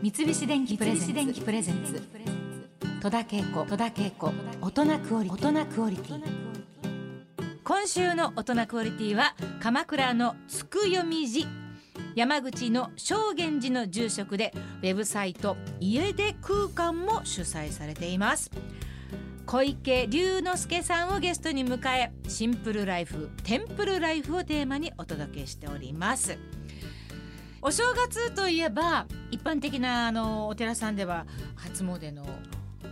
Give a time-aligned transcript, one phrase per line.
[0.00, 2.00] 三菱電機プレゼンツ。
[3.02, 3.64] 戸田恵子。
[3.64, 4.32] 戸田恵子。
[4.60, 6.22] 大人クオリ大人クオリティ。
[7.64, 11.48] 今週の大人クオリティは鎌倉のつくよみ寺。
[12.14, 14.52] 山口の正源寺の住職で
[14.82, 18.52] ウェブサイト家で空間も主催されています。
[19.46, 26.36] 小池龍之介さんをゲストに迎えシンプルライフテンプルライフをテーマにお届けしております
[27.68, 32.24] お正月といえば一般的なあのお寺さんでは初詣の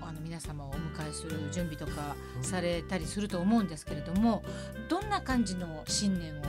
[0.00, 4.42] あの皆様をお迎えする準備とかされたりすると思うんですけれども
[4.88, 6.42] どんな感じの新年を？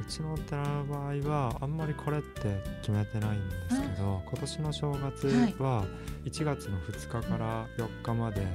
[0.00, 5.26] うちのお寺の場合はあんまりこれって決めてないんですけど、今年の正月
[5.58, 5.84] は
[6.24, 8.46] 1月の2日から4日まで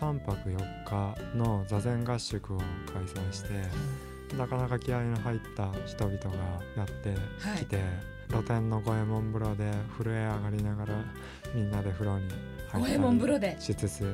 [0.00, 6.30] 3泊4日の座禅合宿を開催してなかなか気合いの入った人々が
[6.78, 7.14] やって
[7.58, 7.82] きて、
[8.32, 10.94] 露天の五右衛門風呂で震え上がりながら
[11.54, 12.28] みんなで風呂に
[12.70, 13.56] 入ったり門風呂で？
[13.60, 14.04] しつつ、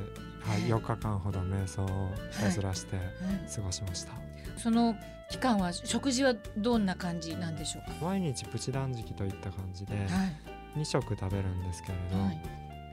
[0.40, 2.10] はい、4日間ほど瞑想を
[2.50, 3.06] ずらしてはい。
[3.54, 4.12] 過ごしました。
[4.56, 4.94] その
[5.30, 8.06] 期間は食事はどんな感じなんでしょうか？
[8.06, 10.08] 毎日プチ断食といった感じではい。
[10.78, 12.42] 2食食べるんですけれど、はい。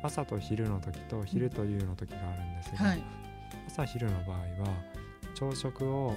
[0.04, 3.04] 朝と昼の時と昼と夕の時があるんですが、はい。
[3.68, 4.46] 朝昼の場合は
[5.34, 6.16] 朝食を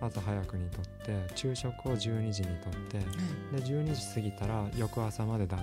[0.00, 5.60] 朝早くにとって昼食を12時にとってで12時過ぎたら翌朝まで断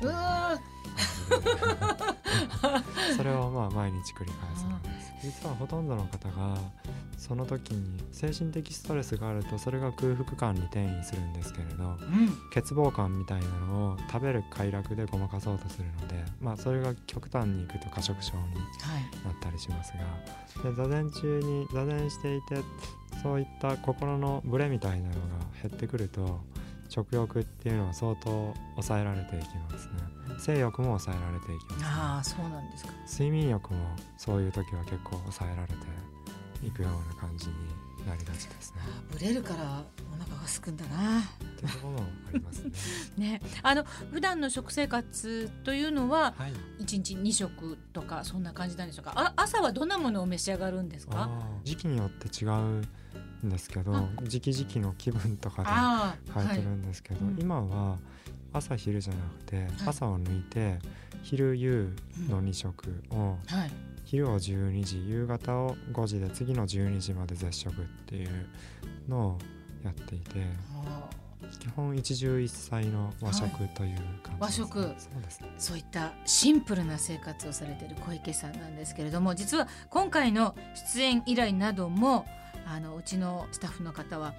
[0.00, 0.58] 食ううわ
[3.16, 5.12] それをまあ毎日繰り返すんです。
[5.42, 6.56] 実はほとんどの方が
[7.18, 12.28] その時に精神的ストレスがあるとそれが空腹感に転移するんですけれどーうん。
[12.54, 18.54] 欠乏感みたいなのを食べる快楽でごまかそうとするのでまあそれが極端にいくと過食症にはい。
[19.26, 19.92] なったりします
[20.64, 22.54] がで座禅中に座禅していて
[23.22, 25.18] そういった心のブレみたいなのが
[25.62, 26.40] 減ってくると
[26.88, 29.92] 食欲っていうのは相当抑えられていきますね。
[30.38, 32.92] 性欲も抑えられていきます、ね、ああそうなんですか。
[33.08, 33.78] 睡眠欲も
[34.16, 37.54] そういう時は結構抑えられていくような感じに
[38.06, 38.80] なりがちですね。
[39.12, 41.22] ブレるからお腹が空くんだな
[41.66, 42.70] っていうところもありますね。
[43.18, 46.52] ねあの普段の食生活というのははい。
[46.78, 49.12] 一日二食とかそんな感じなんでしょうか？
[49.14, 51.28] あ朝はどんなものを召し上がるんですか？
[51.64, 52.52] 時期によって違う
[53.46, 54.08] んですけどあ。
[54.24, 55.62] 時期時期の気分とか
[56.24, 57.34] で変えてるんですけど、はい。
[57.34, 57.40] うん。
[57.40, 57.98] 今は
[58.52, 59.88] 朝昼じゃなくて、い。
[59.88, 60.78] 朝を抜いて
[61.22, 61.94] 昼夕
[62.28, 63.70] の2食を、はい。
[64.04, 68.46] 昼を12時夕方を5時で次の12時まで絶食っていう
[69.08, 69.38] のを
[69.84, 70.46] やっていて。
[70.74, 71.08] あ
[71.58, 74.82] 基本一汁一菜の和食という感じです、和食。
[74.82, 75.48] そうですね。
[75.56, 80.54] ーそういったシンプルな生活をされている小池さんなんですけれども実は今回の
[80.92, 82.26] 出演依頼なども
[82.66, 84.34] あのうちのスタッフの方は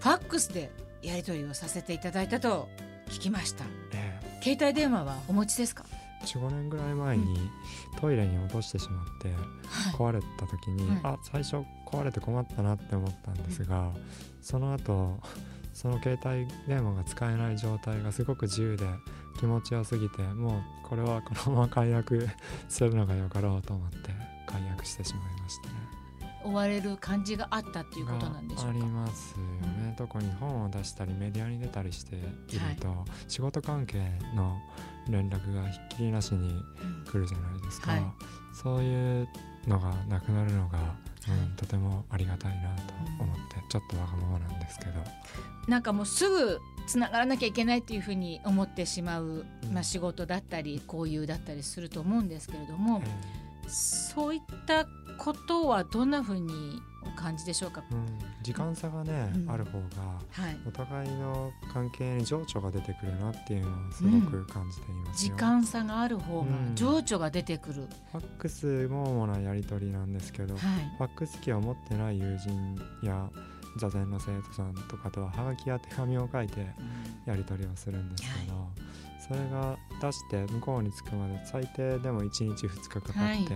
[0.00, 0.70] ファックスで
[1.02, 2.68] やり取りをさせていただいたと
[3.08, 3.64] 聞きました。
[3.94, 5.84] え携帯電話はお持ちですか？
[5.92, 7.50] え45年ぐらい前に
[7.98, 9.94] トイレに落としてしまってはい。
[9.94, 11.00] 壊れた時に、はい。
[11.04, 11.56] あ最初
[11.86, 13.90] 壊れて困ったなって思ったんですが、
[14.42, 15.18] その後
[15.72, 18.86] その携帯電話が使えない状態がすごく自由で
[19.38, 22.28] 気持ちよすぎてもうこれはこのまま解約
[22.68, 24.10] するのがよかろうと思って
[24.46, 26.00] 解約してしまいましたね。
[26.42, 32.26] 追われる感じがあったっていうことなんでしょがありうかますよね、特に本を出したりメディアに出たりしている
[32.80, 33.98] と、仕事関係
[34.34, 34.58] の
[35.08, 36.48] 連絡がひっきりなしに
[36.82, 38.02] うん来るじゃないですか、はい。
[38.54, 39.28] そういう
[39.66, 40.78] のがなくなるのが、
[41.28, 44.92] うんはいとてもありがたいなと思って、ちょっとわがままなんですけど。
[45.68, 49.72] なんかもうすぐつながらなきゃいけないっていうふうに思ってしまう、うん。
[49.72, 54.86] まあ、仕事だったり交友だったりすると思うんですけれどもえ、そういった
[55.18, 56.89] ことはどんなふうにお
[57.20, 57.82] 感じでしょうか？
[57.90, 58.06] ー、うん、
[58.42, 59.50] 時間差がね、うん。
[59.50, 59.86] ある方が
[60.30, 66.74] はい、お互いの関係に情緒が出てくるなっていうのをすごく感じていますよ、時間差がある方がうん。
[66.74, 70.62] 情緒が出てくる、ファックスも主なやり取りなんですけど、はい。
[70.98, 73.28] ファックス機を持ってない友人や
[73.76, 76.66] 座禅の生徒さんとかとはハガキや手紙を書いて
[77.26, 78.68] やり取りをするんですけど、
[79.30, 83.46] それが出して向こうに着くまで最低でも1日2日かかって、はい。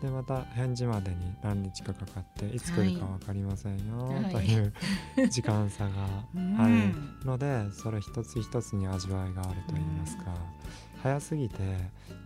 [0.00, 4.32] でまた返事までに何日かかかっていつ来るか分かりませんよ、はい。
[4.32, 4.72] という
[5.28, 5.90] 時間差が
[6.36, 6.94] うんある
[7.24, 10.24] のでそれ一つ一つに味わいがあると言いますか、
[11.02, 11.56] 早すぎて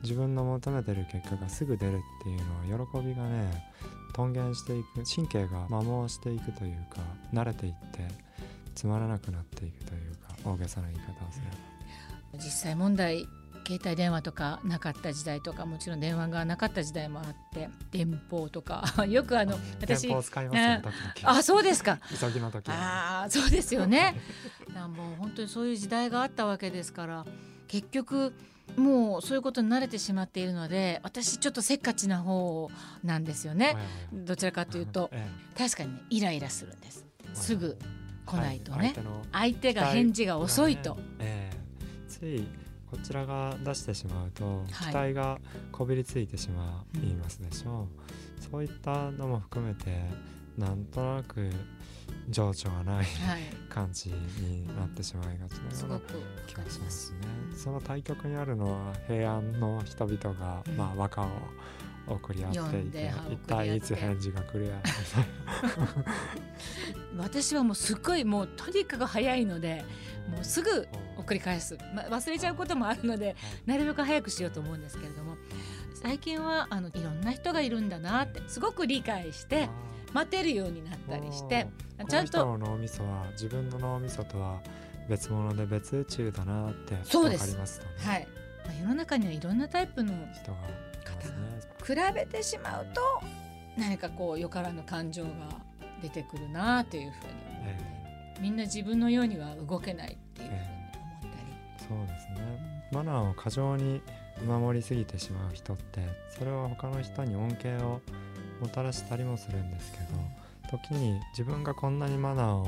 [0.02, 3.70] 自分の求めてる結果がすぐ出るっていうのは喜びがね
[4.12, 7.00] 頓減していく神経が摩耗していくというか
[7.32, 8.08] 慣れていって
[8.74, 11.72] つまらなくなっていくというか大げさな言い方をすれば。
[12.34, 13.26] 実際問題
[13.66, 21.98] 携帯電話とかなかった時代とかもちろん電話がなかった時代もあって電報とか よくあの私電報使いますよ時々あそうですか。
[22.18, 24.16] 急ぎの時はああそうですよね。
[24.74, 27.24] もう本当にそういう時代があったわけですから
[27.72, 28.34] 結局
[28.76, 32.70] もうそういうことに慣れてしまっているので私ちょっとせっかちな方
[33.02, 33.78] なんですよね、
[34.12, 35.26] どちらかというとえ
[35.56, 37.06] 確かにねイライラするんです。
[37.32, 37.84] すぐえ
[38.26, 38.94] 来ないとね。
[39.32, 39.52] はい。
[39.54, 41.56] 相手が返事が遅いと、ええ。
[42.08, 42.46] つい
[42.92, 44.68] こちらが出してしまうと、はい。
[44.68, 45.38] 期待が
[45.72, 47.88] こびりついてしまいますでしょ
[48.38, 50.04] う、そういったのも含めて
[50.58, 51.50] なんとなく
[52.28, 53.06] 情緒がないはい。
[53.70, 56.00] 感じになってしまいがちなような
[56.46, 57.18] 気がしますね。
[57.56, 60.76] その対極にあるのは平安の人々が、うん。
[60.76, 61.26] まあ和歌を
[62.08, 64.82] 送り合読っていて一体いつ返事が来るや
[67.16, 69.84] 私はもうすっごいもうとにかく早いので
[70.28, 70.88] もうすぐ
[71.32, 73.34] 送り返す、ま、忘れちゃうこともあるので
[73.64, 75.36] なるべく早くしようと思うんですけれども
[75.94, 79.68] 最近はあのいろんな人がいるんだなってすごく理解して
[80.12, 81.66] 待てるようになったりして
[82.08, 84.60] ちゃんと脳みそは自分の脳みそとは
[85.08, 87.92] 別物で別宇宙だなって分かりますとね。
[87.98, 88.28] はい、
[88.66, 90.92] まあ、世の中にはいろんなタイプの人がね。
[91.84, 93.00] 比べてしまうと
[93.76, 95.30] 何かこうよからぬ感情が
[96.00, 97.32] 出てくるなというふうに
[97.64, 97.92] え。
[98.40, 100.16] みんな自分のようには動けない
[101.88, 102.82] そうですね。
[102.92, 104.02] マナーを過剰に
[104.46, 106.00] 守りすぎてしまう人って
[106.36, 108.00] それは他の人に恩恵を
[108.60, 109.98] もたらしたりもするんですけ
[110.70, 112.66] ど時に自分がこんなにマナーを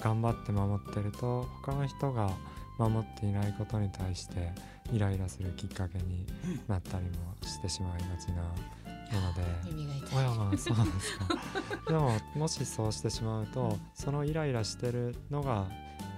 [0.00, 2.30] 頑張って守ってると他の人が
[2.78, 4.52] 守っていないことに対して
[4.92, 6.26] イライラするきっかけに
[6.66, 7.10] なったりも
[7.42, 9.42] してしまいがちなので。
[9.66, 11.26] 耳が痛いおやまあそうですか
[11.88, 15.66] でももしそうしてしまうとそのイライラしてるのが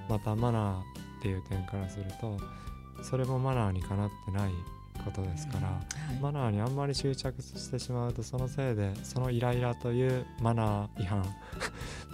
[0.08, 2.36] またマナーっていう点からすると
[3.04, 4.50] それもマナーにかなってない
[5.04, 5.80] ことですから、は
[6.12, 6.20] い。
[6.20, 11.22] マナーにあんまり執着してしまうとそのせいでそのイライラというマナー違反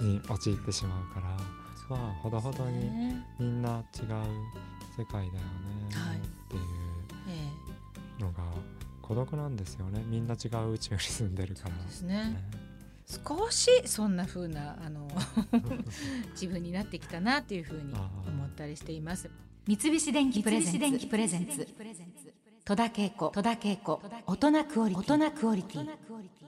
[0.00, 4.06] に陥ってしまうからまあほどほどにねみんな違う
[4.96, 5.30] 世界だよね
[5.92, 6.18] はい。
[6.18, 6.62] っていう
[8.18, 8.42] えのが
[9.00, 10.02] 孤独なんですよね。
[10.06, 11.62] みんな違う宇宙に住んでるか
[12.02, 12.06] ら。
[12.06, 12.36] ね
[13.08, 15.08] 少しそんな風なあの
[16.32, 19.30] 自分になってきたなっていう風に思ったりしています。
[19.66, 20.60] 三菱電機プレ
[21.26, 21.66] ゼンツ。
[22.64, 23.30] 戸田恵子。
[24.26, 24.94] 大人クオリ
[25.62, 26.47] ティ